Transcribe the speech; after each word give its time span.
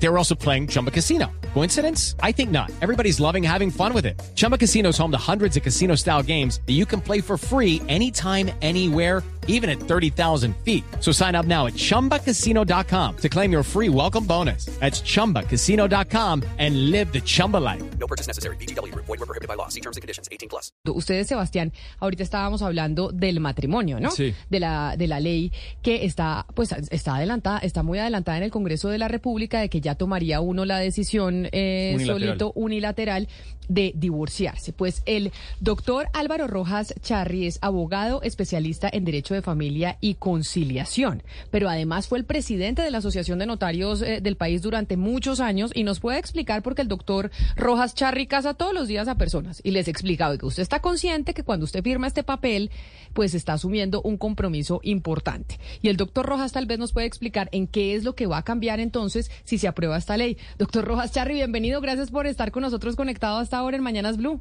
They 0.00 0.08
were 0.08 0.18
also 0.18 0.34
playing 0.34 0.68
Chumba 0.68 0.90
Casino. 0.90 1.26
Coincidence? 1.54 2.14
I 2.22 2.32
think 2.32 2.50
not. 2.50 2.70
Everybody's 2.80 3.18
loving 3.20 3.42
having 3.42 3.70
fun 3.70 3.92
with 3.92 4.06
it. 4.06 4.20
Chumba 4.36 4.56
Casino 4.56 4.90
is 4.90 4.98
home 4.98 5.10
to 5.10 5.18
hundreds 5.18 5.56
of 5.56 5.62
casino 5.62 5.96
style 5.96 6.22
games 6.22 6.60
that 6.66 6.74
you 6.74 6.86
can 6.86 7.00
play 7.00 7.20
for 7.20 7.36
free 7.36 7.82
anytime, 7.88 8.50
anywhere, 8.62 9.22
even 9.48 9.68
at 9.68 9.80
30,000 9.80 10.54
feet. 10.62 10.84
So 11.00 11.10
sign 11.10 11.34
up 11.34 11.46
now 11.46 11.66
at 11.66 11.72
chumbacasino.com 11.72 13.16
to 13.16 13.28
claim 13.28 13.50
your 13.50 13.62
free 13.64 13.88
welcome 13.88 14.24
bonus. 14.24 14.66
That's 14.78 15.00
chumbacasino.com 15.00 16.44
and 16.58 16.90
live 16.90 17.12
the 17.12 17.20
Chumba 17.20 17.56
life. 17.56 17.82
No 17.98 18.06
purchase 18.06 18.26
necessary. 18.28 18.56
BGW. 18.56 18.94
Void 18.94 19.08
were 19.08 19.26
prohibited 19.26 19.48
by 19.48 19.54
law. 19.54 19.68
See 19.68 19.80
terms 19.80 19.96
and 19.96 20.02
conditions. 20.02 20.28
18 20.30 20.48
plus. 20.48 20.70
Ustedes, 20.86 21.26
Sebastián, 21.28 21.72
ahorita 21.98 22.22
estábamos 22.22 22.62
hablando 22.62 23.10
del 23.10 23.40
matrimonio, 23.40 23.98
¿no? 24.00 24.10
Sí. 24.10 24.34
De 24.50 24.60
la, 24.60 24.96
de 24.96 25.06
la 25.06 25.18
ley 25.18 25.50
que 25.82 26.04
está, 26.04 26.46
pues, 26.54 26.72
está 26.90 27.16
adelantada, 27.16 27.58
está 27.60 27.82
muy 27.82 27.98
adelantada 27.98 28.36
en 28.36 28.44
el 28.44 28.50
Congreso 28.50 28.90
de 28.90 28.98
la 28.98 29.08
República 29.08 29.60
de 29.60 29.70
que 29.70 29.80
ya 29.80 29.87
tomaría 29.94 30.40
uno 30.40 30.64
la 30.64 30.78
decisión 30.78 31.48
eh, 31.52 31.92
Unilateral. 31.94 32.20
solito, 32.20 32.52
unilateral, 32.54 33.28
de 33.68 33.92
divorciarse. 33.94 34.72
Pues 34.72 35.02
el 35.06 35.30
doctor 35.60 36.08
Álvaro 36.14 36.46
Rojas 36.46 36.94
Charri 37.02 37.46
es 37.46 37.58
abogado 37.60 38.22
especialista 38.22 38.88
en 38.90 39.04
Derecho 39.04 39.34
de 39.34 39.42
Familia 39.42 39.98
y 40.00 40.14
Conciliación, 40.14 41.22
pero 41.50 41.68
además 41.68 42.08
fue 42.08 42.18
el 42.18 42.24
presidente 42.24 42.82
de 42.82 42.90
la 42.90 42.98
Asociación 42.98 43.38
de 43.38 43.46
Notarios 43.46 44.02
eh, 44.02 44.20
del 44.20 44.36
país 44.36 44.62
durante 44.62 44.96
muchos 44.96 45.40
años 45.40 45.70
y 45.74 45.84
nos 45.84 46.00
puede 46.00 46.18
explicar 46.18 46.62
porque 46.62 46.82
el 46.82 46.88
doctor 46.88 47.30
Rojas 47.56 47.94
Charri 47.94 48.26
casa 48.26 48.54
todos 48.54 48.74
los 48.74 48.88
días 48.88 49.08
a 49.08 49.16
personas 49.16 49.60
y 49.62 49.70
les 49.70 49.88
explica 49.88 50.36
que 50.36 50.46
usted 50.46 50.62
está 50.62 50.80
consciente 50.80 51.34
que 51.34 51.44
cuando 51.44 51.64
usted 51.64 51.82
firma 51.82 52.06
este 52.06 52.22
papel, 52.22 52.70
pues 53.12 53.34
está 53.34 53.54
asumiendo 53.54 54.02
un 54.02 54.16
compromiso 54.16 54.80
importante. 54.82 55.58
Y 55.82 55.88
el 55.88 55.96
doctor 55.96 56.26
Rojas 56.26 56.52
tal 56.52 56.66
vez 56.66 56.78
nos 56.78 56.92
puede 56.92 57.06
explicar 57.06 57.48
en 57.52 57.66
qué 57.66 57.94
es 57.94 58.04
lo 58.04 58.14
que 58.14 58.26
va 58.26 58.38
a 58.38 58.42
cambiar 58.42 58.80
entonces 58.80 59.30
si 59.44 59.58
se 59.58 59.68
aprueba 59.78 59.96
esta 59.96 60.16
ley. 60.16 60.36
Doctor 60.58 60.84
Rojas 60.84 61.12
Charri, 61.12 61.34
bienvenido, 61.34 61.80
gracias 61.80 62.10
por 62.10 62.26
estar 62.26 62.50
con 62.50 62.62
nosotros 62.62 62.96
conectado 62.96 63.38
hasta 63.38 63.58
ahora 63.58 63.76
en 63.76 63.82
Mañanas 63.84 64.16
Blue. 64.16 64.40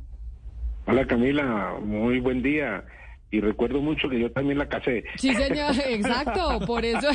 Hola 0.88 1.06
Camila, 1.06 1.76
muy 1.80 2.20
buen 2.20 2.42
día. 2.42 2.84
Y 3.30 3.42
recuerdo 3.42 3.81
mucho 3.81 4.08
que 4.08 4.20
yo 4.20 4.31
también 4.31 4.58
la 4.58 4.70
casé. 4.70 5.03
Sí, 5.16 5.33
señor, 5.33 5.75
exacto. 5.88 6.59
Por 6.66 6.86
eso, 6.86 7.09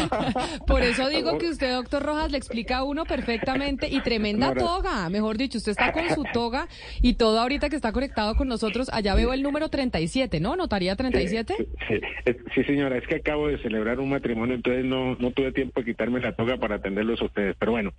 por 0.66 0.82
eso 0.82 1.08
digo 1.08 1.38
que 1.38 1.48
usted, 1.48 1.72
doctor 1.72 2.02
Rojas, 2.02 2.30
le 2.30 2.38
explica 2.38 2.78
a 2.78 2.84
uno 2.84 3.04
perfectamente 3.04 3.88
y 3.88 4.00
tremenda 4.00 4.54
toga. 4.54 5.08
Mejor 5.08 5.38
dicho, 5.38 5.58
usted 5.58 5.72
está 5.72 5.92
con 5.92 6.08
su 6.10 6.24
toga 6.32 6.68
y 7.00 7.14
todo 7.14 7.40
ahorita 7.40 7.70
que 7.70 7.76
está 7.76 7.92
conectado 7.92 8.34
con 8.36 8.48
nosotros. 8.48 8.90
Allá 8.92 9.14
veo 9.14 9.32
el 9.32 9.42
número 9.42 9.70
37, 9.70 10.40
¿no? 10.40 10.56
¿Notaría 10.56 10.94
37? 10.94 11.54
Sí, 11.56 11.66
sí, 11.88 12.32
sí, 12.54 12.64
señora, 12.64 12.98
es 12.98 13.06
que 13.06 13.16
acabo 13.16 13.48
de 13.48 13.58
celebrar 13.58 13.98
un 13.98 14.10
matrimonio, 14.10 14.54
entonces 14.54 14.84
no, 14.84 15.16
no 15.16 15.30
tuve 15.30 15.52
tiempo 15.52 15.80
de 15.80 15.86
quitarme 15.86 16.20
la 16.20 16.34
toga 16.34 16.58
para 16.58 16.76
atenderlos 16.76 17.20
a 17.22 17.26
ustedes. 17.26 17.56
Pero 17.58 17.72
bueno, 17.72 17.92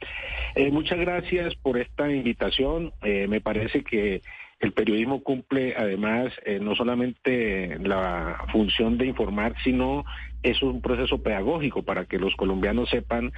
eh, 0.55 0.69
muchas 0.71 0.99
gracias 0.99 1.55
por 1.55 1.79
esta 1.79 2.09
invitación. 2.11 2.93
Eh, 3.01 3.27
me 3.27 3.41
parece 3.41 3.83
que 3.83 4.21
el 4.59 4.71
periodismo 4.71 5.21
cumple 5.21 5.75
además 5.77 6.33
eh, 6.45 6.59
no 6.59 6.75
solamente 6.75 7.77
la 7.79 8.45
función 8.51 8.97
de 8.97 9.05
informar, 9.05 9.53
sino 9.63 10.03
es 10.41 10.61
un 10.61 10.81
proceso 10.81 11.21
pedagógico 11.21 11.83
para 11.83 12.05
que 12.05 12.17
los 12.17 12.35
colombianos 12.35 12.89
sepan 12.89 13.31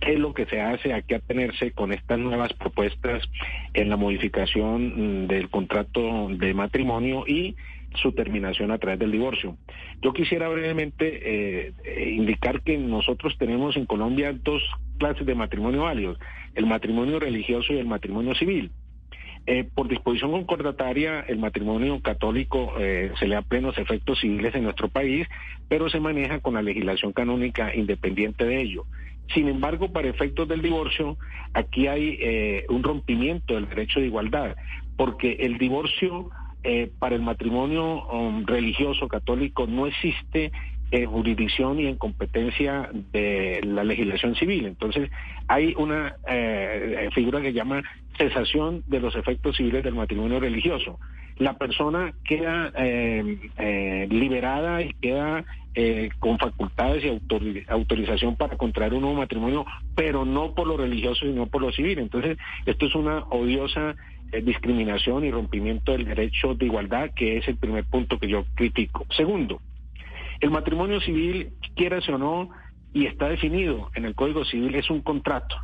qué 0.00 0.14
es 0.14 0.18
lo 0.18 0.34
que 0.34 0.46
se 0.46 0.60
hace, 0.60 0.92
a 0.92 1.02
qué 1.02 1.14
atenerse 1.14 1.72
con 1.72 1.92
estas 1.92 2.18
nuevas 2.18 2.52
propuestas 2.52 3.22
en 3.72 3.88
la 3.88 3.96
modificación 3.96 5.24
mm, 5.24 5.26
del 5.28 5.48
contrato 5.48 6.28
de 6.28 6.52
matrimonio 6.52 7.24
y 7.26 7.56
su 8.02 8.12
terminación 8.12 8.70
a 8.70 8.78
través 8.78 8.98
del 8.98 9.12
divorcio. 9.12 9.56
Yo 10.02 10.12
quisiera 10.12 10.48
brevemente 10.48 11.68
eh, 11.68 12.12
indicar 12.12 12.60
que 12.62 12.76
nosotros 12.76 13.36
tenemos 13.38 13.76
en 13.78 13.86
Colombia 13.86 14.34
dos 14.34 14.62
clases 14.98 15.24
de 15.24 15.34
matrimonio 15.34 15.82
válidos, 15.82 16.18
el 16.54 16.66
matrimonio 16.66 17.18
religioso 17.18 17.72
y 17.72 17.78
el 17.78 17.86
matrimonio 17.86 18.34
civil. 18.34 18.70
Eh, 19.48 19.64
por 19.74 19.86
disposición 19.86 20.32
concordataria, 20.32 21.20
el 21.20 21.38
matrimonio 21.38 22.00
católico 22.02 22.74
eh, 22.78 23.12
se 23.18 23.28
le 23.28 23.36
da 23.36 23.42
plenos 23.42 23.78
efectos 23.78 24.18
civiles 24.18 24.54
en 24.56 24.64
nuestro 24.64 24.88
país, 24.88 25.28
pero 25.68 25.88
se 25.88 26.00
maneja 26.00 26.40
con 26.40 26.54
la 26.54 26.62
legislación 26.62 27.12
canónica 27.12 27.74
independiente 27.74 28.44
de 28.44 28.60
ello. 28.60 28.86
Sin 29.34 29.48
embargo, 29.48 29.92
para 29.92 30.08
efectos 30.08 30.48
del 30.48 30.62
divorcio, 30.62 31.16
aquí 31.52 31.86
hay 31.86 32.18
eh, 32.20 32.66
un 32.68 32.82
rompimiento 32.82 33.54
del 33.54 33.68
derecho 33.68 34.00
de 34.00 34.06
igualdad, 34.06 34.56
porque 34.96 35.36
el 35.40 35.58
divorcio 35.58 36.30
eh, 36.62 36.90
para 36.98 37.14
el 37.14 37.22
matrimonio 37.22 38.06
um, 38.08 38.44
religioso 38.44 39.06
católico 39.06 39.68
no 39.68 39.86
existe 39.86 40.50
en 40.90 41.06
jurisdicción 41.06 41.80
y 41.80 41.86
en 41.86 41.96
competencia 41.96 42.90
de 43.12 43.60
la 43.64 43.84
legislación 43.84 44.34
civil. 44.36 44.66
Entonces, 44.66 45.10
hay 45.48 45.74
una 45.76 46.16
eh, 46.28 47.08
figura 47.12 47.40
que 47.40 47.52
llama 47.52 47.82
cesación 48.16 48.82
de 48.86 49.00
los 49.00 49.14
efectos 49.16 49.56
civiles 49.56 49.82
del 49.84 49.94
matrimonio 49.94 50.40
religioso. 50.40 50.98
La 51.38 51.58
persona 51.58 52.14
queda 52.24 52.72
eh, 52.76 53.38
eh, 53.58 54.06
liberada 54.10 54.80
y 54.80 54.94
queda 54.94 55.44
eh, 55.74 56.08
con 56.18 56.38
facultades 56.38 57.04
y 57.04 57.08
autori- 57.08 57.64
autorización 57.68 58.36
para 58.36 58.56
contraer 58.56 58.94
un 58.94 59.02
nuevo 59.02 59.18
matrimonio, 59.18 59.66
pero 59.94 60.24
no 60.24 60.54
por 60.54 60.66
lo 60.66 60.78
religioso, 60.78 61.26
sino 61.26 61.46
por 61.46 61.60
lo 61.60 61.72
civil. 61.72 61.98
Entonces, 61.98 62.38
esto 62.64 62.86
es 62.86 62.94
una 62.94 63.18
odiosa 63.28 63.96
eh, 64.32 64.40
discriminación 64.40 65.26
y 65.26 65.30
rompimiento 65.30 65.92
del 65.92 66.06
derecho 66.06 66.54
de 66.54 66.64
igualdad, 66.64 67.10
que 67.14 67.36
es 67.36 67.48
el 67.48 67.56
primer 67.56 67.84
punto 67.84 68.18
que 68.18 68.28
yo 68.28 68.46
critico. 68.54 69.04
Segundo, 69.10 69.60
el 70.40 70.50
matrimonio 70.50 71.00
civil, 71.00 71.50
quieras 71.74 72.08
o 72.08 72.18
no, 72.18 72.50
y 72.92 73.06
está 73.06 73.28
definido 73.28 73.90
en 73.94 74.04
el 74.04 74.14
Código 74.14 74.44
Civil, 74.44 74.74
es 74.74 74.88
un 74.90 75.02
contrato 75.02 75.56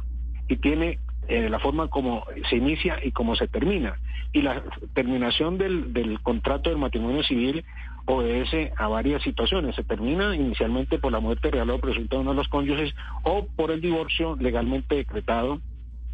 y 0.48 0.56
tiene 0.56 0.98
eh, 1.28 1.48
la 1.48 1.58
forma 1.60 1.88
como 1.88 2.24
se 2.50 2.56
inicia 2.56 2.98
y 3.02 3.12
cómo 3.12 3.36
se 3.36 3.48
termina. 3.48 3.98
Y 4.32 4.42
la 4.42 4.62
terminación 4.94 5.56
del, 5.56 5.92
del 5.92 6.20
contrato 6.20 6.70
del 6.70 6.78
matrimonio 6.78 7.22
civil 7.22 7.64
obedece 8.06 8.72
a 8.76 8.88
varias 8.88 9.22
situaciones. 9.22 9.76
Se 9.76 9.84
termina 9.84 10.34
inicialmente 10.34 10.98
por 10.98 11.12
la 11.12 11.20
muerte 11.20 11.50
real 11.50 11.70
o 11.70 11.78
presunta 11.78 12.16
de 12.16 12.22
uno 12.22 12.30
de 12.32 12.36
los 12.36 12.48
cónyuges 12.48 12.94
o 13.22 13.46
por 13.56 13.70
el 13.70 13.80
divorcio 13.80 14.36
legalmente 14.36 14.96
decretado 14.96 15.60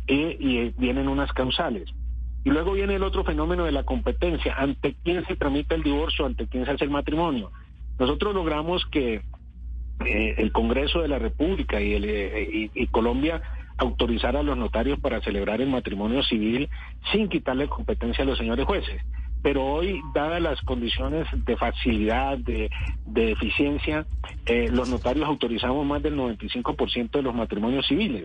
y, 0.07 0.37
y 0.39 0.59
eh, 0.59 0.75
vienen 0.77 1.09
unas 1.09 1.33
causales. 1.33 1.89
Y 2.45 2.51
luego 2.51 2.73
viene 2.73 2.95
el 2.95 3.03
otro 3.03 3.25
fenómeno 3.25 3.65
de 3.65 3.73
la 3.73 3.85
competencia. 3.85 4.55
¿Ante 4.57 4.95
quién 5.03 5.25
se 5.27 5.37
tramita 5.37 5.75
el 5.75 5.83
divorcio? 5.83 6.27
¿Ante 6.27 6.47
quién 6.47 6.65
se 6.65 6.73
hace 6.73 6.85
el 6.85 6.91
matrimonio? 6.91 7.51
Nosotros 7.99 8.35
logramos 8.35 8.85
que 8.87 9.23
eh, 10.05 10.35
el 10.39 10.53
Congreso 10.53 11.01
de 11.03 11.09
la 11.09 11.19
República 11.19 11.81
y, 11.81 11.95
el, 11.95 12.05
eh, 12.05 12.49
y- 12.53 12.71
y 12.75 12.87
Colombia 12.89 13.43
autorizara 13.79 14.41
a 14.41 14.43
los 14.45 14.57
notarios 14.57 14.99
para 15.01 15.21
celebrar 15.21 15.61
el 15.61 15.69
matrimonio 15.69 16.23
civil 16.23 16.69
sin 17.13 17.29
quitarle 17.29 17.69
competencia 17.69 18.25
a 18.25 18.27
los 18.27 18.39
señores 18.39 18.65
jueces. 18.67 19.01
Pero 19.43 19.65
hoy, 19.65 20.01
dadas 20.15 20.43
las 20.43 20.61
condiciones 20.63 21.27
de 21.33 21.57
facilidad, 21.57 22.39
de, 22.39 22.71
de 23.07 23.33
eficiencia, 23.33 24.07
eh, 24.47 24.69
los 24.71 24.89
notarios 24.89 25.27
autorizamos 25.27 25.87
más 25.87 26.03
del 26.03 26.17
95% 26.17 27.11
de 27.11 27.23
los 27.23 27.35
matrimonios 27.35 27.87
civiles. 27.87 28.25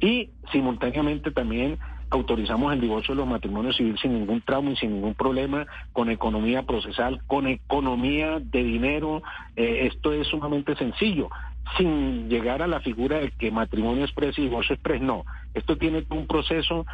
Y 0.00 0.30
simultáneamente 0.52 1.30
también 1.30 1.78
autorizamos 2.10 2.72
el 2.72 2.80
divorcio 2.80 3.14
de 3.14 3.20
los 3.20 3.28
matrimonios 3.28 3.76
civiles 3.76 4.00
sin 4.00 4.14
ningún 4.14 4.40
trauma 4.40 4.70
y 4.70 4.76
sin 4.76 4.94
ningún 4.94 5.14
problema, 5.14 5.66
con 5.92 6.10
economía 6.10 6.62
procesal, 6.62 7.20
con 7.26 7.46
economía 7.46 8.38
de 8.40 8.62
dinero. 8.62 9.22
Eh, 9.56 9.88
esto 9.92 10.12
es 10.12 10.26
sumamente 10.28 10.74
sencillo, 10.76 11.28
sin 11.76 12.28
llegar 12.28 12.62
a 12.62 12.66
la 12.66 12.80
figura 12.80 13.18
de 13.18 13.30
que 13.32 13.50
matrimonio 13.50 14.04
express 14.04 14.38
y 14.38 14.42
divorcio 14.42 14.74
express. 14.74 15.02
No, 15.02 15.24
esto 15.54 15.76
tiene 15.76 16.04
un 16.10 16.26
proceso 16.26 16.86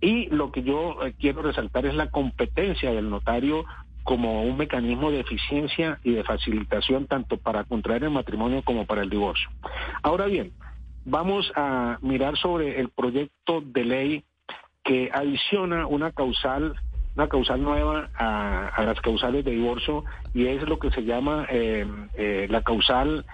y 0.00 0.26
lo 0.28 0.50
que 0.50 0.62
yo 0.62 1.04
eh, 1.04 1.14
quiero 1.18 1.42
resaltar 1.42 1.86
es 1.86 1.94
la 1.94 2.10
competencia 2.10 2.92
del 2.92 3.10
notario 3.10 3.64
como 4.02 4.42
un 4.44 4.56
mecanismo 4.56 5.10
de 5.10 5.20
eficiencia 5.20 6.00
y 6.02 6.12
de 6.12 6.24
facilitación 6.24 7.06
tanto 7.06 7.36
para 7.36 7.64
contraer 7.64 8.04
el 8.04 8.10
matrimonio 8.10 8.62
como 8.62 8.86
para 8.86 9.02
el 9.02 9.10
divorcio. 9.10 9.50
Ahora 10.02 10.26
bien, 10.26 10.52
vamos 11.04 11.52
a 11.54 11.98
mirar 12.00 12.36
sobre 12.38 12.80
el 12.80 12.88
proyecto 12.88 13.60
de 13.60 13.84
ley 13.84 14.24
que 14.82 15.10
adiciona 15.12 15.86
una 15.86 16.12
causal 16.12 16.74
una 17.16 17.28
causal 17.28 17.60
nueva 17.60 18.08
a, 18.16 18.82
las 18.84 18.98
causales 19.00 19.44
de 19.44 19.50
divorcio 19.50 20.04
y 20.32 20.46
es 20.46 20.62
lo 20.62 20.78
que 20.78 20.90
se 20.92 21.02
llama 21.02 21.44
eh, 21.50 21.84
eh, 22.14 22.46
la 22.48 22.62
causal 22.62 23.26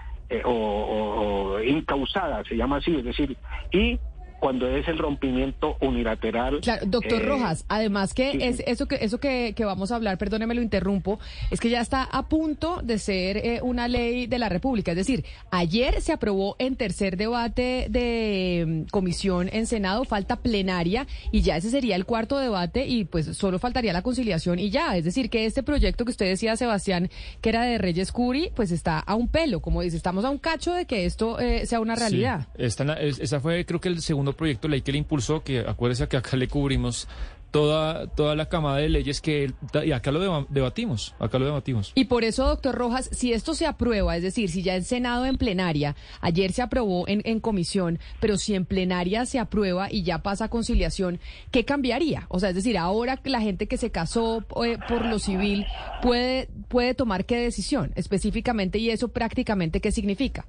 o 0.43 1.57
incausada, 1.63 2.43
se 2.43 2.57
llama 2.57 2.77
así, 2.77 2.93
es 2.93 3.05
decir, 3.05 3.37
y 3.71 3.97
cuando 4.39 4.67
es 4.67 4.87
el 4.87 4.97
rompimiento 4.97 5.77
unilateral. 5.81 6.59
Claro, 6.61 6.85
doctor 6.85 7.21
eh, 7.21 7.25
Rojas, 7.25 7.65
además 7.67 8.13
que 8.13 8.31
sí, 8.33 8.37
es 8.41 8.63
eso 8.65 8.87
que 8.87 8.95
eso 9.01 9.19
que, 9.19 9.53
que 9.55 9.65
vamos 9.65 9.91
a 9.91 9.95
hablar, 9.95 10.17
perdóneme 10.17 10.53
lo 10.55 10.61
interrumpo, 10.61 11.19
es 11.51 11.59
que 11.59 11.69
ya 11.69 11.81
está 11.81 12.03
a 12.03 12.27
punto 12.27 12.81
de 12.83 12.99
ser 12.99 13.37
eh, 13.37 13.59
una 13.61 13.87
ley 13.87 14.27
de 14.27 14.39
la 14.39 14.49
República, 14.49 14.91
es 14.91 14.97
decir, 14.97 15.25
ayer 15.51 16.01
se 16.01 16.11
aprobó 16.13 16.55
en 16.59 16.75
tercer 16.75 17.17
debate 17.17 17.87
de 17.89 18.65
mm, 18.67 18.89
comisión 18.91 19.49
en 19.51 19.65
Senado, 19.67 20.03
falta 20.05 20.37
plenaria 20.37 21.07
y 21.31 21.41
ya 21.41 21.57
ese 21.57 21.69
sería 21.69 21.95
el 21.95 22.05
cuarto 22.05 22.37
debate 22.37 22.85
y 22.87 23.05
pues 23.05 23.25
solo 23.37 23.59
faltaría 23.59 23.93
la 23.93 24.01
conciliación 24.01 24.59
y 24.59 24.69
ya, 24.69 24.95
es 24.97 25.03
decir, 25.03 25.29
que 25.29 25.45
este 25.45 25.63
proyecto 25.63 26.05
que 26.05 26.11
usted 26.11 26.27
decía 26.27 26.55
Sebastián, 26.55 27.09
que 27.41 27.49
era 27.49 27.63
de 27.63 27.77
Reyes 27.77 28.11
Curi, 28.11 28.51
pues 28.55 28.71
está 28.71 28.99
a 28.99 29.15
un 29.15 29.27
pelo, 29.27 29.61
como 29.61 29.81
dice, 29.81 29.97
estamos 29.97 30.25
a 30.25 30.29
un 30.29 30.37
cacho 30.37 30.73
de 30.73 30.85
que 30.85 31.05
esto 31.05 31.39
eh, 31.39 31.65
sea 31.65 31.79
una 31.79 31.95
realidad. 31.95 32.47
Sí, 32.55 32.63
esta, 32.63 32.93
es- 32.93 33.19
esa 33.19 33.39
fue 33.39 33.65
creo 33.65 33.79
que 33.81 33.89
el 33.89 34.01
segundo 34.01 34.26
proyecto 34.33 34.67
de 34.67 34.71
ley 34.73 34.81
que 34.81 34.91
le 34.91 34.97
impulsó, 34.99 35.43
que 35.43 35.59
acuérdese 35.59 36.07
que 36.07 36.17
acá 36.17 36.35
le 36.37 36.47
cubrimos 36.47 37.07
toda, 37.49 38.07
toda 38.07 38.35
la 38.35 38.47
camada 38.49 38.77
de 38.77 38.89
leyes 38.89 39.21
que 39.21 39.45
él- 39.45 39.55
y 39.85 39.91
acá 39.93 40.11
lo 40.11 40.19
deba- 40.19 40.45
debatimos, 40.49 41.15
acá 41.17 41.39
lo 41.39 41.45
debatimos. 41.45 41.93
Y 41.95 42.05
por 42.05 42.25
eso, 42.25 42.45
doctor 42.45 42.75
Rojas, 42.75 43.09
si 43.13 43.31
esto 43.31 43.53
se 43.53 43.65
aprueba, 43.65 44.17
es 44.17 44.21
decir, 44.21 44.49
si 44.49 44.61
ya 44.63 44.75
en 44.75 44.83
Senado 44.83 45.25
en 45.25 45.37
plenaria, 45.37 45.95
ayer 46.19 46.51
se 46.51 46.61
aprobó 46.61 47.07
en, 47.07 47.21
en 47.23 47.39
comisión, 47.39 47.99
pero 48.19 48.35
si 48.37 48.53
en 48.53 48.65
plenaria 48.65 49.25
se 49.25 49.39
aprueba 49.39 49.87
y 49.89 50.03
ya 50.03 50.19
pasa 50.19 50.45
a 50.45 50.49
conciliación, 50.49 51.19
¿qué 51.49 51.63
cambiaría? 51.63 52.25
O 52.27 52.39
sea, 52.41 52.49
es 52.49 52.55
decir, 52.55 52.77
ahora 52.77 53.17
la 53.23 53.39
gente 53.41 53.67
que 53.67 53.77
se 53.77 53.91
casó 53.91 54.43
eh, 54.65 54.77
por 54.87 55.05
lo 55.05 55.17
civil 55.17 55.65
puede, 56.01 56.49
puede 56.67 56.93
tomar 56.95 57.23
qué 57.25 57.37
decisión 57.37 57.93
específicamente 57.95 58.77
y 58.77 58.89
eso 58.89 59.07
prácticamente 59.07 59.79
qué 59.79 59.91
significa. 59.93 60.45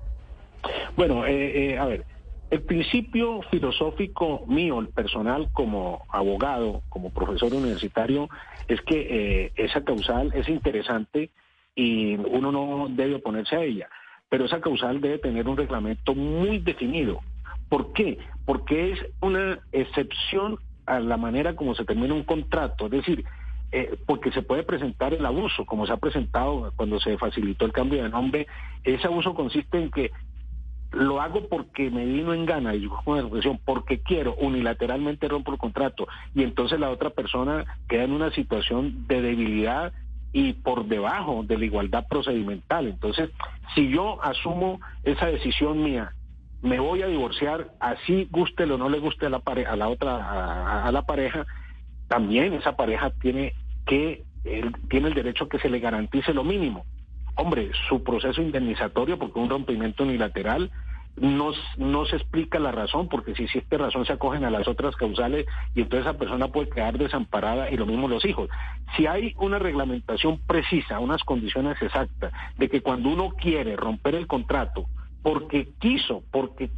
Bueno, 0.96 1.24
eh, 1.24 1.74
eh, 1.74 1.78
a 1.78 1.84
ver, 1.84 2.04
el 2.50 2.62
principio 2.62 3.42
filosófico 3.50 4.44
mío, 4.46 4.80
el 4.80 4.88
personal 4.88 5.48
como 5.52 6.04
abogado, 6.08 6.82
como 6.88 7.10
profesor 7.10 7.52
universitario, 7.52 8.28
es 8.68 8.80
que 8.82 9.06
eh, 9.44 9.52
esa 9.56 9.84
causal 9.84 10.32
es 10.34 10.48
interesante 10.48 11.30
y 11.74 12.16
uno 12.16 12.50
no 12.50 12.86
debe 12.90 13.16
oponerse 13.16 13.56
a 13.56 13.62
ella, 13.62 13.88
pero 14.28 14.46
esa 14.46 14.60
causal 14.60 15.00
debe 15.00 15.18
tener 15.18 15.46
un 15.46 15.56
reglamento 15.56 16.14
muy 16.14 16.58
definido. 16.58 17.20
¿Por 17.68 17.92
qué? 17.92 18.18
Porque 18.46 18.92
es 18.92 18.98
una 19.20 19.60
excepción 19.72 20.58
a 20.86 21.00
la 21.00 21.18
manera 21.18 21.54
como 21.54 21.74
se 21.74 21.84
termina 21.84 22.14
un 22.14 22.24
contrato, 22.24 22.86
es 22.86 22.92
decir, 22.92 23.24
eh, 23.70 23.98
porque 24.06 24.32
se 24.32 24.40
puede 24.40 24.62
presentar 24.62 25.12
el 25.12 25.26
abuso, 25.26 25.66
como 25.66 25.86
se 25.86 25.92
ha 25.92 25.98
presentado 25.98 26.72
cuando 26.76 26.98
se 26.98 27.18
facilitó 27.18 27.66
el 27.66 27.72
cambio 27.72 28.02
de 28.02 28.08
nombre. 28.08 28.46
Ese 28.82 29.06
abuso 29.06 29.34
consiste 29.34 29.76
en 29.76 29.90
que 29.90 30.10
lo 30.92 31.20
hago 31.20 31.48
porque 31.48 31.90
me 31.90 32.04
vino 32.06 32.32
en 32.32 32.46
gana, 32.46 32.74
y 32.74 32.86
con 32.86 33.18
expresión, 33.18 33.60
porque 33.64 34.00
quiero, 34.00 34.34
unilateralmente 34.36 35.28
rompo 35.28 35.52
el 35.52 35.58
contrato, 35.58 36.06
y 36.34 36.42
entonces 36.42 36.80
la 36.80 36.90
otra 36.90 37.10
persona 37.10 37.64
queda 37.88 38.04
en 38.04 38.12
una 38.12 38.30
situación 38.32 39.06
de 39.06 39.20
debilidad 39.20 39.92
y 40.32 40.54
por 40.54 40.86
debajo 40.86 41.42
de 41.42 41.58
la 41.58 41.64
igualdad 41.64 42.06
procedimental. 42.08 42.86
Entonces, 42.86 43.30
si 43.74 43.88
yo 43.88 44.22
asumo 44.22 44.80
esa 45.04 45.26
decisión 45.26 45.82
mía, 45.82 46.12
me 46.62 46.80
voy 46.80 47.02
a 47.02 47.06
divorciar, 47.06 47.72
así 47.80 48.28
guste 48.30 48.64
o 48.64 48.78
no 48.78 48.88
le 48.88 48.98
guste 48.98 49.26
a 49.26 49.30
la, 49.30 49.40
pare 49.40 49.66
a 49.66 49.76
la 49.76 49.88
otra, 49.88 50.84
a, 50.84 50.90
la 50.90 51.02
pareja, 51.02 51.46
también 52.08 52.52
esa 52.54 52.76
pareja 52.76 53.10
tiene 53.20 53.54
que, 53.86 54.24
él 54.44 54.74
tiene 54.88 55.08
el 55.08 55.14
derecho 55.14 55.44
a 55.44 55.48
que 55.48 55.58
se 55.58 55.70
le 55.70 55.78
garantice 55.78 56.34
lo 56.34 56.44
mínimo 56.44 56.84
hombre, 57.38 57.70
su 57.88 58.02
proceso 58.02 58.42
indemnizatorio, 58.42 59.18
porque 59.18 59.38
un 59.38 59.48
rompimiento 59.48 60.02
unilateral, 60.02 60.70
no, 61.16 61.52
no 61.76 62.04
se 62.04 62.16
explica 62.16 62.58
la 62.58 62.72
razón, 62.72 63.08
porque 63.08 63.34
si 63.34 63.44
existe 63.44 63.78
razón 63.78 64.04
se 64.06 64.12
acogen 64.12 64.44
a 64.44 64.50
las 64.50 64.68
otras 64.68 64.94
causales 64.96 65.46
y 65.74 65.82
entonces 65.82 66.06
esa 66.06 66.18
persona 66.18 66.48
puede 66.48 66.68
quedar 66.68 66.98
desamparada 66.98 67.70
y 67.70 67.76
lo 67.76 67.86
mismo 67.86 68.08
los 68.08 68.24
hijos. 68.24 68.48
Si 68.96 69.06
hay 69.06 69.34
una 69.38 69.58
reglamentación 69.58 70.38
precisa, 70.46 70.98
unas 70.98 71.22
condiciones 71.24 71.80
exactas, 71.80 72.32
de 72.56 72.68
que 72.68 72.80
cuando 72.80 73.08
uno 73.08 73.30
quiere 73.30 73.76
romper 73.76 74.14
el 74.14 74.26
contrato, 74.26 74.86
porque 75.22 75.68
quiso, 75.78 76.22
porque, 76.30 76.70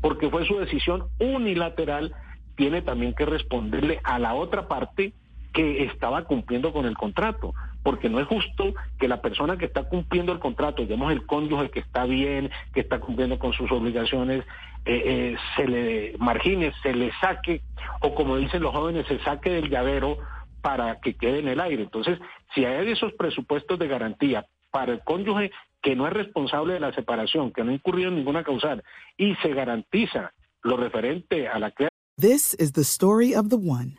porque 0.00 0.30
fue 0.30 0.46
su 0.46 0.58
decisión 0.58 1.04
unilateral, 1.18 2.14
tiene 2.56 2.82
también 2.82 3.14
que 3.14 3.26
responderle 3.26 4.00
a 4.02 4.18
la 4.18 4.34
otra 4.34 4.66
parte 4.66 5.12
que 5.52 5.84
estaba 5.84 6.24
cumpliendo 6.24 6.72
con 6.72 6.84
el 6.84 6.96
contrato, 6.96 7.54
porque 7.86 8.10
no 8.10 8.18
es 8.18 8.26
justo 8.26 8.74
que 8.98 9.06
la 9.06 9.22
persona 9.22 9.56
que 9.56 9.66
está 9.66 9.84
cumpliendo 9.88 10.32
el 10.32 10.40
contrato, 10.40 10.82
digamos 10.82 11.12
el 11.12 11.24
cónyuge 11.24 11.70
que 11.70 11.78
está 11.78 12.04
bien, 12.04 12.50
que 12.74 12.80
está 12.80 12.98
cumpliendo 12.98 13.38
con 13.38 13.52
sus 13.52 13.70
obligaciones, 13.70 14.42
eh, 14.84 15.02
eh, 15.04 15.36
se 15.54 15.68
le 15.68 16.16
margine, 16.18 16.72
se 16.82 16.92
le 16.92 17.12
saque, 17.20 17.60
o 18.00 18.12
como 18.12 18.38
dicen 18.38 18.64
los 18.64 18.74
jóvenes, 18.74 19.06
se 19.06 19.20
saque 19.20 19.50
del 19.50 19.70
llavero 19.70 20.18
para 20.62 20.98
que 20.98 21.14
quede 21.14 21.38
en 21.38 21.46
el 21.46 21.60
aire. 21.60 21.84
Entonces, 21.84 22.18
si 22.56 22.64
hay 22.64 22.90
esos 22.90 23.12
presupuestos 23.12 23.78
de 23.78 23.86
garantía 23.86 24.46
para 24.72 24.90
el 24.90 25.04
cónyuge 25.04 25.52
que 25.80 25.94
no 25.94 26.08
es 26.08 26.12
responsable 26.12 26.74
de 26.74 26.80
la 26.80 26.92
separación, 26.92 27.52
que 27.52 27.62
no 27.62 27.70
ha 27.70 27.74
incurrido 27.74 28.08
en 28.08 28.16
ninguna 28.16 28.42
causal, 28.42 28.82
y 29.16 29.36
se 29.36 29.54
garantiza 29.54 30.32
lo 30.64 30.76
referente 30.76 31.46
a 31.46 31.60
la 31.60 31.72
This 32.18 32.56
is 32.58 32.72
the 32.72 32.82
story 32.82 33.32
of 33.32 33.48
the 33.50 33.56
one. 33.56 33.98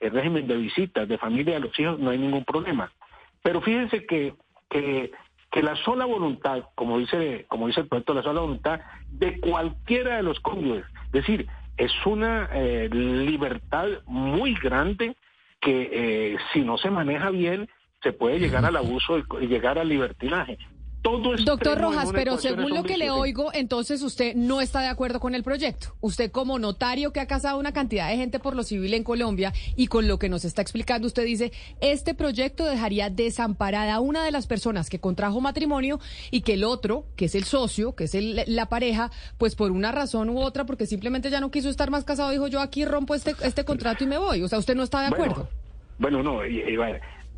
el 0.00 0.10
régimen 0.10 0.46
de 0.46 0.56
visitas, 0.56 1.08
de 1.08 1.18
familia 1.18 1.54
de 1.54 1.60
los 1.60 1.78
hijos, 1.78 1.98
no 1.98 2.10
hay 2.10 2.18
ningún 2.18 2.44
problema. 2.44 2.92
Pero 3.42 3.60
fíjense 3.60 4.06
que, 4.06 4.34
que, 4.68 5.10
la 5.62 5.74
sola 5.76 6.04
voluntad, 6.04 6.64
como 6.74 6.98
dice, 6.98 7.46
como 7.48 7.66
dice 7.66 7.80
el 7.80 7.88
proyecto, 7.88 8.14
la 8.14 8.22
sola 8.22 8.40
voluntad 8.40 8.80
de 9.10 9.40
cualquiera 9.40 10.16
de 10.16 10.22
los 10.22 10.38
cónyuges, 10.40 10.84
es 11.06 11.12
decir, 11.12 11.46
es 11.76 11.92
una 12.06 12.48
eh, 12.52 12.88
libertad 12.92 13.88
muy 14.06 14.54
grande 14.54 15.16
que 15.60 15.90
eh, 15.92 16.36
si 16.52 16.60
no 16.60 16.78
se 16.78 16.90
maneja 16.90 17.30
bien, 17.30 17.68
se 18.02 18.12
puede 18.12 18.38
llegar 18.38 18.64
al 18.64 18.76
abuso 18.76 19.18
y 19.40 19.46
llegar 19.46 19.78
al 19.78 19.88
libertinaje. 19.88 20.58
Todo 21.02 21.36
Doctor 21.36 21.78
Rojas, 21.80 22.08
pero 22.12 22.36
según 22.38 22.70
lo 22.74 22.82
que 22.82 22.96
le 22.98 23.10
oigo, 23.10 23.50
entonces 23.54 24.02
usted 24.02 24.34
no 24.34 24.60
está 24.60 24.80
de 24.80 24.88
acuerdo 24.88 25.20
con 25.20 25.34
el 25.36 25.44
proyecto. 25.44 25.94
Usted 26.00 26.30
como 26.32 26.58
notario 26.58 27.12
que 27.12 27.20
ha 27.20 27.26
casado 27.26 27.58
una 27.58 27.72
cantidad 27.72 28.08
de 28.10 28.16
gente 28.16 28.40
por 28.40 28.56
lo 28.56 28.64
civil 28.64 28.92
en 28.94 29.04
Colombia 29.04 29.52
y 29.76 29.86
con 29.86 30.08
lo 30.08 30.18
que 30.18 30.28
nos 30.28 30.44
está 30.44 30.60
explicando, 30.60 31.06
usted 31.06 31.24
dice, 31.24 31.52
este 31.80 32.14
proyecto 32.14 32.64
dejaría 32.66 33.10
desamparada 33.10 33.94
a 33.94 34.00
una 34.00 34.24
de 34.24 34.32
las 34.32 34.48
personas 34.48 34.90
que 34.90 34.98
contrajo 34.98 35.40
matrimonio 35.40 36.00
y 36.32 36.40
que 36.40 36.54
el 36.54 36.64
otro, 36.64 37.04
que 37.14 37.26
es 37.26 37.34
el 37.36 37.44
socio, 37.44 37.94
que 37.94 38.04
es 38.04 38.14
el- 38.16 38.42
la 38.46 38.66
pareja, 38.68 39.10
pues 39.38 39.54
por 39.54 39.70
una 39.70 39.92
razón 39.92 40.28
u 40.30 40.40
otra, 40.40 40.66
porque 40.66 40.86
simplemente 40.86 41.30
ya 41.30 41.40
no 41.40 41.50
quiso 41.52 41.70
estar 41.70 41.90
más 41.90 42.04
casado, 42.04 42.30
dijo 42.30 42.48
yo 42.48 42.60
aquí 42.60 42.84
rompo 42.84 43.14
este, 43.14 43.36
este 43.44 43.64
contrato 43.64 44.02
y 44.02 44.08
me 44.08 44.18
voy. 44.18 44.42
O 44.42 44.48
sea, 44.48 44.58
usted 44.58 44.74
no 44.74 44.82
está 44.82 45.00
de 45.02 45.06
acuerdo. 45.06 45.48
Bueno, 45.98 46.18
bueno, 46.18 46.38
no, 46.38 46.42
eh, 46.44 47.32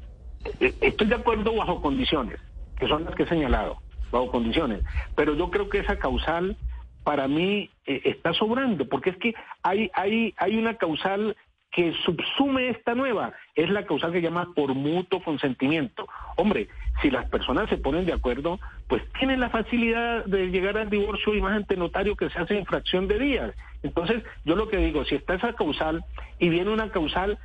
estoy 0.81 1.07
de 1.09 1.15
acuerdo 1.15 1.55
bajo 1.55 1.81
condiciones, 1.83 2.39
que 2.81 2.89
son 2.89 3.05
las 3.05 3.15
que 3.15 3.23
he 3.23 3.29
señalado, 3.29 3.77
bajo 4.11 4.31
condiciones, 4.31 4.83
pero 5.15 5.35
yo 5.35 5.51
creo 5.51 5.69
que 5.69 5.79
esa 5.79 5.99
causal 5.99 6.57
para 7.05 7.29
mí 7.29 7.71
eh, 7.87 8.01
está 8.05 8.33
sobrando, 8.33 8.89
porque 8.89 9.11
es 9.11 9.17
que 9.19 9.35
hay, 9.63 9.91
hay, 9.95 10.35
hay 10.37 10.57
una 10.57 10.75
causal 10.75 11.37
que 11.71 11.93
subsume 12.05 12.71
esta 12.71 12.95
nueva, 12.95 13.33
es 13.55 13.71
la 13.71 13.87
causal 13.87 14.13
que 14.13 14.21
llama 14.21 14.53
por 14.57 14.75
mutuo 14.75 15.23
consentimiento. 15.23 16.09
Hombre, 16.37 16.69
si 17.01 17.11
las 17.11 17.29
personas 17.31 17.69
se 17.69 17.77
ponen 17.77 18.07
de 18.07 18.13
acuerdo, 18.13 18.59
pues 18.89 19.03
tienen 19.19 19.39
la 19.39 19.51
facilidad 19.51 20.25
de 20.25 20.49
llegar 20.49 20.77
al 20.77 20.91
divorcio 20.91 21.35
y 21.35 21.41
más 21.41 21.53
ante 21.53 21.77
notario 21.77 22.17
que 22.17 22.29
se 22.31 22.39
hace 22.39 22.59
en 22.59 22.67
fracción 22.67 23.07
de 23.07 23.19
días. 23.19 23.55
Entonces, 23.85 24.25
yo 24.45 24.57
lo 24.57 24.69
que 24.69 24.79
digo, 24.79 25.05
si 25.05 25.15
está 25.15 25.35
esa 25.35 25.53
causal 25.53 26.05
y 26.41 26.49
viene 26.49 26.71
una 26.71 26.91
causal 26.91 27.39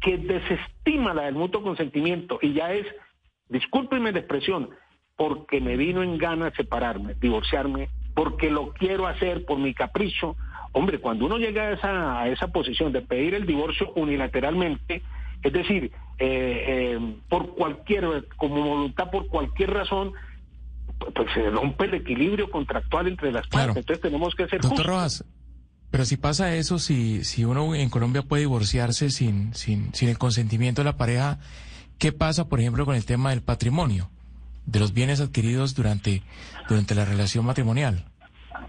que 0.00 0.18
desestima 0.18 1.14
la 1.14 1.22
del 1.22 1.34
mutuo 1.34 1.62
consentimiento 1.62 2.38
y 2.42 2.52
ya 2.52 2.72
es, 2.72 2.86
discúlpeme 3.50 4.12
la 4.12 4.20
expresión, 4.20 4.70
porque 5.16 5.60
me 5.60 5.76
vino 5.76 6.02
en 6.02 6.16
gana 6.16 6.50
separarme, 6.56 7.14
divorciarme, 7.20 7.90
porque 8.14 8.48
lo 8.50 8.72
quiero 8.72 9.06
hacer 9.06 9.44
por 9.44 9.58
mi 9.58 9.74
capricho. 9.74 10.36
Hombre, 10.72 10.98
cuando 10.98 11.26
uno 11.26 11.36
llega 11.36 11.62
a 11.64 11.72
esa, 11.72 12.20
a 12.22 12.28
esa 12.28 12.48
posición 12.48 12.92
de 12.92 13.02
pedir 13.02 13.34
el 13.34 13.44
divorcio 13.46 13.92
unilateralmente, 13.96 15.02
es 15.42 15.52
decir, 15.52 15.90
eh, 16.18 16.64
eh, 16.98 17.14
por 17.28 17.54
cualquier, 17.54 18.28
como 18.36 18.62
voluntad, 18.64 19.10
por 19.10 19.26
cualquier 19.26 19.70
razón, 19.72 20.12
pues 21.14 21.28
se 21.34 21.48
rompe 21.50 21.86
el 21.86 21.94
equilibrio 21.94 22.50
contractual 22.50 23.08
entre 23.08 23.32
las 23.32 23.46
Claro. 23.46 23.68
partes. 23.74 23.82
Entonces 23.82 24.02
tenemos 24.02 24.34
que 24.34 24.46
ser 24.48 24.60
Doctor. 24.60 24.86
Rojas, 24.86 25.24
Pero 25.90 26.04
si 26.04 26.16
pasa 26.16 26.54
eso, 26.54 26.78
si, 26.78 27.24
si 27.24 27.44
uno 27.44 27.74
en 27.74 27.88
Colombia 27.90 28.22
puede 28.22 28.42
divorciarse 28.42 29.10
sin, 29.10 29.52
sin, 29.54 29.92
sin 29.92 30.08
el 30.08 30.18
consentimiento 30.18 30.82
de 30.82 30.84
la 30.84 30.96
pareja, 30.96 31.40
¿qué 32.00 32.10
pasa, 32.12 32.48
por 32.48 32.58
ejemplo, 32.58 32.84
con 32.84 32.96
el 32.96 33.04
tema 33.04 33.30
del 33.30 33.42
patrimonio, 33.42 34.10
de 34.66 34.80
los 34.80 34.92
bienes 34.92 35.20
adquiridos 35.20 35.76
durante, 35.76 36.22
durante 36.68 36.96
la 36.96 37.04
relación 37.04 37.44
matrimonial? 37.44 38.04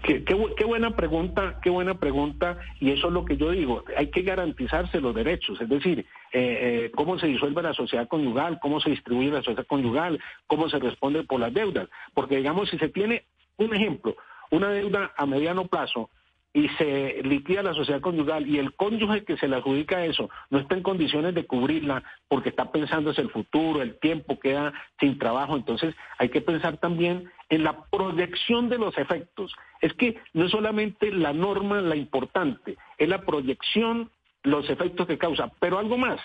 Qué, 0.04 0.64
buena 0.64 0.96
pregunta, 0.96 1.60
qué 1.62 1.70
buena 1.70 1.94
pregunta, 1.94 2.58
y 2.80 2.90
eso 2.90 3.08
es 3.08 3.12
lo 3.12 3.24
que 3.24 3.36
yo 3.36 3.50
digo, 3.50 3.84
hay 3.96 4.10
que 4.10 4.22
garantizarse 4.22 5.00
los 5.00 5.14
derechos, 5.14 5.60
es 5.60 5.68
decir, 5.68 6.00
eh, 6.00 6.04
eh, 6.32 6.92
cómo 6.94 7.18
se 7.18 7.26
disuelve 7.26 7.62
la 7.62 7.72
sociedad 7.72 8.08
conyugal, 8.08 8.58
cómo 8.60 8.80
se 8.80 8.90
distribuye 8.90 9.30
la 9.30 9.42
sociedad 9.42 9.66
conyugal, 9.66 10.20
cómo 10.46 10.68
se 10.68 10.78
responde 10.78 11.24
por 11.24 11.40
las 11.40 11.54
deudas, 11.54 11.88
porque 12.14 12.36
digamos, 12.36 12.68
si 12.68 12.78
se 12.78 12.88
tiene 12.88 13.24
un 13.58 13.74
ejemplo, 13.74 14.16
una 14.50 14.70
deuda 14.70 15.12
a 15.16 15.24
mediano 15.24 15.66
plazo, 15.66 16.10
y 16.54 16.68
se 16.70 17.22
liquida 17.22 17.62
la 17.62 17.72
sociedad 17.72 18.00
conyugal 18.00 18.46
y 18.46 18.58
el 18.58 18.74
cónyuge 18.74 19.24
que 19.24 19.38
se 19.38 19.48
le 19.48 19.56
adjudica 19.56 20.04
eso 20.04 20.28
no 20.50 20.58
está 20.58 20.74
en 20.74 20.82
condiciones 20.82 21.34
de 21.34 21.46
cubrirla 21.46 22.02
porque 22.28 22.50
está 22.50 22.70
pensando 22.70 23.10
en 23.10 23.16
el 23.16 23.30
futuro, 23.30 23.80
el 23.80 23.98
tiempo, 23.98 24.38
queda 24.38 24.72
sin 25.00 25.18
trabajo, 25.18 25.56
entonces 25.56 25.94
hay 26.18 26.28
que 26.28 26.42
pensar 26.42 26.76
también 26.76 27.30
en 27.48 27.64
la 27.64 27.84
proyección 27.84 28.68
de 28.68 28.78
los 28.78 28.96
efectos. 28.98 29.54
Es 29.80 29.94
que 29.94 30.18
no 30.34 30.46
es 30.46 30.50
solamente 30.50 31.10
la 31.10 31.32
norma 31.32 31.80
la 31.80 31.96
importante, 31.96 32.76
es 32.98 33.08
la 33.08 33.22
proyección, 33.22 34.10
los 34.42 34.68
efectos 34.68 35.06
que 35.06 35.18
causa, 35.18 35.50
pero 35.58 35.78
algo 35.78 35.96
más. 35.96 36.20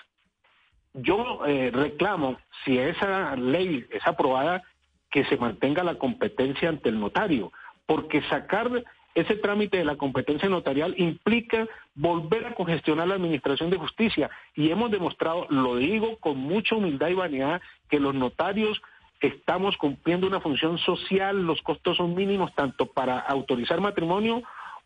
Yo 0.93 1.45
eh, 1.45 1.69
reclamo, 1.71 2.37
si 2.65 2.77
esa 2.77 3.35
ley 3.35 3.85
es 3.91 4.05
aprobada, 4.05 4.63
que 5.09 5.23
se 5.25 5.37
mantenga 5.37 5.83
la 5.83 5.95
competencia 5.95 6.69
ante 6.69 6.89
el 6.89 6.99
notario, 6.99 7.51
porque 7.85 8.21
sacar 8.23 8.83
ese 9.17 9.35
trámite 9.35 9.77
de 9.77 9.85
la 9.85 9.95
competencia 9.95 10.47
notarial 10.47 10.93
implica 10.97 11.67
volver 11.95 12.45
a 12.45 12.53
congestionar 12.53 13.07
la 13.07 13.15
administración 13.15 13.71
de 13.71 13.77
justicia. 13.77 14.29
Y 14.53 14.69
hemos 14.69 14.91
demostrado, 14.91 15.47
lo 15.49 15.75
digo 15.75 16.17
con 16.17 16.37
mucha 16.37 16.75
humildad 16.75 17.07
y 17.09 17.15
vanidad, 17.15 17.59
que 17.89 17.99
los 17.99 18.13
notarios 18.13 18.79
estamos 19.19 19.75
cumpliendo 19.77 20.27
una 20.27 20.39
función 20.39 20.77
social, 20.77 21.47
los 21.47 21.59
costos 21.63 21.97
son 21.97 22.13
mínimos 22.13 22.53
tanto 22.53 22.85
para 22.85 23.17
autorizar 23.17 23.81
matrimonio 23.81 24.43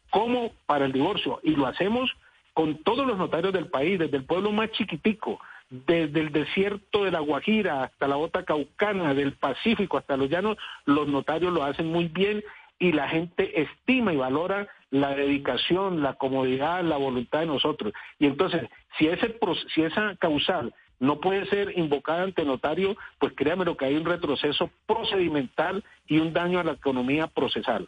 como 0.10 0.54
para 0.66 0.86
el 0.86 0.94
divorcio. 0.94 1.42
Y 1.44 1.58
lo 1.58 1.68
hacemos 1.68 2.10
con 2.54 2.78
todos 2.84 3.06
los 3.06 3.18
notarios 3.18 3.52
del 3.52 3.68
país, 3.68 4.00
desde 4.00 4.16
el 4.16 4.24
pueblo 4.24 4.54
más 4.54 4.72
chiquitico, 4.72 5.42
desde 5.70 6.22
el 6.22 6.32
desierto 6.32 7.04
de 7.04 7.12
la 7.12 7.20
Guajira 7.20 7.84
hasta 7.84 8.08
la 8.08 8.16
bota 8.16 8.46
caucana, 8.46 9.14
del 9.14 9.34
Pacífico 9.34 9.98
hasta 9.98 10.16
los 10.16 10.30
llanos, 10.30 10.58
los 10.86 11.10
notarios 11.10 11.52
lo 11.52 11.66
hacen 11.66 11.88
muy 11.88 12.08
bien 12.08 12.42
y 12.82 12.92
la 12.92 13.08
gente 13.08 13.62
estima 13.62 14.12
y 14.12 14.18
valora 14.18 14.68
la 14.90 15.16
dedicación, 15.16 16.02
la 16.02 16.16
comodidad, 16.16 16.84
la 16.84 16.98
voluntad 16.98 17.42
de 17.42 17.46
nosotros. 17.46 17.94
Y 18.18 18.26
entonces, 18.26 18.64
si, 18.98 19.08
ese, 19.08 19.38
si 19.74 19.84
esa 19.84 20.16
causal 20.16 20.74
no 21.00 21.20
puede 21.20 21.46
ser 21.46 21.78
invocada 21.78 22.24
ante 22.24 22.44
notario, 22.44 22.98
pues 23.20 23.34
créame 23.36 23.66
lo 23.66 23.78
que 23.78 23.86
hay 23.86 23.96
un 23.96 24.06
retroceso 24.06 24.72
procedimental 24.88 25.84
y 26.08 26.18
un 26.18 26.34
daño 26.34 26.60
a 26.60 26.64
la 26.64 26.74
economía 26.74 27.28
procesal. 27.28 27.88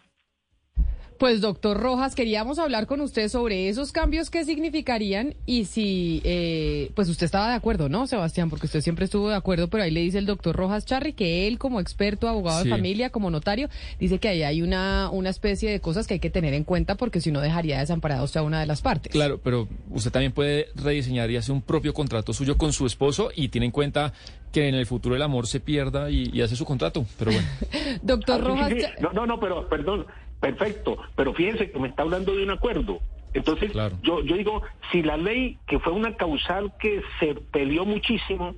Pues 1.18 1.42
doctor 1.42 1.78
Rojas, 1.78 2.16
queríamos 2.16 2.60
hablar 2.60 2.88
con 2.88 3.02
usted 3.02 3.30
sobre 3.30 3.70
esos 3.70 3.92
cambios 3.92 4.30
que 4.30 4.46
significarían 4.46 5.36
y 5.46 5.66
si, 5.66 6.22
eh, 6.24 6.92
pues 6.96 7.10
usted 7.10 7.26
estaba 7.26 7.50
de 7.50 7.56
acuerdo, 7.56 7.90
¿no, 7.90 8.08
Sebastián? 8.08 8.50
Porque 8.50 8.66
usted 8.66 8.82
siempre 8.82 9.06
estuvo 9.06 9.30
de 9.30 9.36
acuerdo, 9.36 9.70
pero 9.70 9.84
ahí 9.84 9.92
le 9.92 10.02
dice 10.02 10.18
el 10.18 10.26
doctor 10.26 10.56
Rojas 10.56 10.86
Charri 10.86 11.14
que 11.14 11.48
él 11.48 11.60
como 11.60 11.80
experto, 11.80 12.28
abogado 12.28 12.64
de 12.64 12.70
familia, 12.70 13.10
como 13.10 13.30
notario, 13.30 13.70
dice 14.00 14.20
que 14.20 14.28
ahí 14.28 14.44
hay 14.44 14.62
una, 14.62 15.10
una 15.12 15.30
especie 15.30 15.72
de 15.72 15.80
cosas 15.80 16.08
que 16.08 16.16
hay 16.16 16.20
que 16.20 16.30
tener 16.30 16.54
en 16.54 16.64
cuenta 16.64 16.96
porque 16.96 17.22
si 17.22 17.32
no 17.32 17.42
dejaría 17.42 17.80
desamparado 17.80 18.24
usted 18.24 18.40
a 18.40 18.44
una 18.44 18.60
de 18.60 18.66
las 18.66 18.82
partes. 18.82 19.12
Claro, 19.12 19.40
pero 19.44 19.68
usted 19.92 20.12
también 20.12 20.32
puede 20.32 20.68
rediseñar 20.76 21.30
y 21.32 21.38
hacer 21.38 21.54
un 21.54 21.62
propio 21.62 21.94
contrato 21.94 22.34
suyo 22.34 22.58
con 22.58 22.74
su 22.74 22.86
esposo 22.86 23.30
y 23.36 23.50
tiene 23.50 23.66
en 23.68 23.72
cuenta 23.72 24.14
que 24.54 24.70
en 24.70 24.76
el 24.76 24.86
futuro 24.86 25.16
el 25.16 25.22
amor 25.22 25.48
se 25.48 25.60
pierda 25.60 26.10
y, 26.12 26.40
hace 26.42 26.56
su 26.56 26.64
contrato, 26.64 27.06
pero 27.18 27.32
bueno. 27.32 27.48
doctor 28.04 28.40
ah, 28.42 28.48
Rojas... 28.48 28.74
No, 29.02 29.12
no, 29.12 29.26
no, 29.26 29.40
pero 29.40 29.68
perdón, 29.68 30.06
perfecto, 30.44 30.98
pero 31.16 31.34
fíjense 31.34 31.72
que 31.72 31.80
me 31.80 31.88
está 31.88 32.04
hablando 32.04 32.36
de 32.36 32.44
un 32.44 32.52
acuerdo. 32.52 33.00
Entonces, 33.34 33.72
yo, 34.02 34.22
yo 34.24 34.36
digo, 34.36 34.62
si 34.92 35.02
la 35.02 35.16
ley, 35.16 35.58
que 35.66 35.80
fue 35.80 35.94
una 35.94 36.16
causal 36.18 36.74
que 36.80 37.02
se 37.20 37.34
peleó 37.34 37.86
muchísimo, 37.86 38.54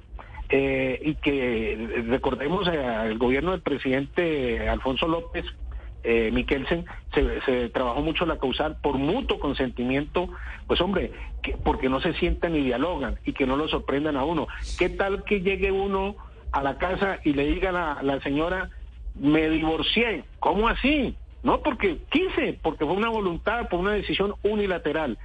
eh, 0.50 1.00
y 1.04 1.16
que 1.16 2.04
recordemos 2.08 2.68
al 2.68 3.18
gobierno 3.20 3.52
del 3.52 3.62
presidente 3.62 4.68
Alfonso 4.68 5.08
López 5.08 5.46
eh, 6.04 6.32
Miquelsen, 6.34 6.86
se, 7.14 7.70
trabajó 7.70 8.02
mucho 8.02 8.26
la 8.26 8.40
causal 8.40 8.78
por 8.82 8.98
mutuo 8.98 9.40
consentimiento, 9.40 10.30
pues 10.66 10.82
hombre, 10.82 11.12
que, 11.44 11.56
porque 11.64 11.88
no 11.88 12.02
se 12.02 12.14
sientan 12.14 12.56
y 12.56 12.62
dialogan 12.62 13.20
y 13.26 13.34
que 13.34 13.46
no 13.46 13.58
lo 13.58 13.68
sorprendan 13.68 14.18
a 14.18 14.26
uno. 14.26 14.48
¿Qué 14.80 14.90
tal 14.90 15.24
que 15.24 15.42
llegue 15.42 15.72
uno 15.72 16.16
a 16.52 16.64
la 16.64 16.80
casa 16.80 17.20
y 17.24 17.34
le 17.34 17.46
diga 17.46 17.94
a 17.94 18.02
la 18.02 18.20
señora, 18.22 18.72
me 19.14 19.50
divorcié? 19.50 20.24
¿Cómo 20.40 20.68
así? 20.68 21.16
No 21.46 21.62
porque 21.62 22.00
quise, 22.10 22.60
porque 22.60 22.86
fue 22.86 22.96
una 22.96 23.10
voluntad, 23.10 23.70
por 23.70 23.80
una 23.80 23.94
decisión 23.94 24.34
unilateral. 24.42 25.20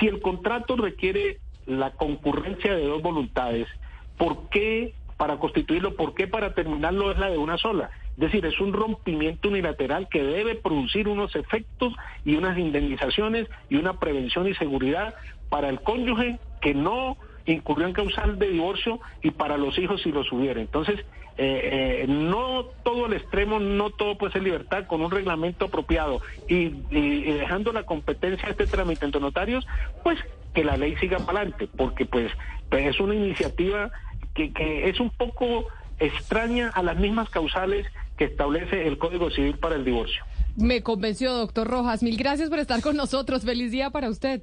Si 0.00 0.08
el 0.08 0.20
contrato 0.20 0.74
requiere 0.74 1.38
la 1.66 1.92
concurrencia 1.92 2.74
de 2.74 2.84
dos 2.84 3.00
voluntades, 3.00 3.68
¿por 4.18 4.48
qué 4.48 4.94
para 5.16 5.38
constituirlo, 5.38 5.94
por 5.94 6.14
qué 6.14 6.26
para 6.26 6.52
terminarlo 6.52 7.12
es 7.12 7.18
la 7.18 7.30
de 7.30 7.38
una 7.38 7.58
sola? 7.58 7.92
Es 8.16 8.18
decir, 8.18 8.44
es 8.44 8.58
un 8.60 8.72
rompimiento 8.72 9.50
unilateral 9.50 10.08
que 10.08 10.24
debe 10.24 10.56
producir 10.56 11.06
unos 11.06 11.36
efectos 11.36 11.94
y 12.24 12.34
unas 12.34 12.58
indemnizaciones 12.58 13.46
y 13.70 13.76
una 13.76 14.00
prevención 14.00 14.48
y 14.48 14.54
seguridad 14.54 15.14
para 15.48 15.68
el 15.68 15.80
cónyuge 15.80 16.40
que 16.60 16.74
no 16.74 17.16
incurrió 17.46 17.86
en 17.86 17.92
causal 17.92 18.38
de 18.38 18.50
divorcio 18.50 19.00
y 19.22 19.30
para 19.30 19.56
los 19.56 19.78
hijos 19.78 20.02
si 20.02 20.12
los 20.12 20.30
hubiera. 20.32 20.60
Entonces, 20.60 21.00
eh, 21.38 22.02
eh, 22.02 22.06
no 22.08 22.64
todo 22.82 23.06
el 23.06 23.14
extremo, 23.14 23.58
no 23.58 23.90
todo 23.90 24.18
puede 24.18 24.34
ser 24.34 24.42
libertad 24.42 24.86
con 24.86 25.00
un 25.00 25.10
reglamento 25.10 25.66
apropiado 25.66 26.20
y, 26.46 26.68
dejando 26.90 27.72
la 27.72 27.84
competencia 27.84 28.44
de 28.46 28.50
este 28.52 28.66
trámite 28.66 29.06
entre 29.06 29.20
notarios, 29.20 29.66
pues 30.02 30.18
que 30.54 30.62
la 30.62 30.76
ley 30.76 30.94
siga 30.96 31.18
para 31.20 31.40
adelante, 31.40 31.68
porque 31.74 32.04
pues, 32.04 32.30
pues, 32.68 32.86
es 32.86 33.00
una 33.00 33.14
iniciativa 33.14 33.90
que, 34.34 34.52
que 34.52 34.88
es 34.90 35.00
un 35.00 35.10
poco 35.10 35.66
extraña 35.98 36.68
a 36.68 36.82
las 36.82 36.98
mismas 36.98 37.30
causales 37.30 37.86
que 38.18 38.24
establece 38.24 38.86
el 38.86 38.98
Código 38.98 39.30
Civil 39.30 39.56
para 39.58 39.76
el 39.76 39.84
divorcio. 39.84 40.22
Me 40.56 40.82
convenció, 40.82 41.32
doctor 41.32 41.66
Rojas. 41.66 42.02
Mil 42.02 42.16
gracias 42.16 42.50
por 42.50 42.58
estar 42.58 42.82
con 42.82 42.96
nosotros. 42.96 43.42
Feliz 43.42 43.72
día 43.72 43.90
para 43.90 44.10
usted. 44.10 44.42